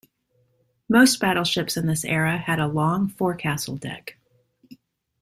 Most 0.89 1.19
battleships 1.19 1.77
in 1.77 1.85
this 1.85 2.03
era 2.03 2.35
had 2.35 2.57
a 2.57 2.65
long 2.65 3.07
forecastle 3.07 3.77
deck. 3.77 4.17